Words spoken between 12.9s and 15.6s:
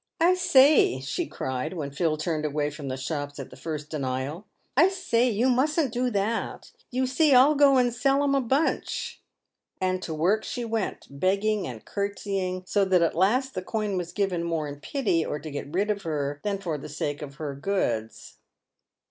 at last the coin was given more in pity, or to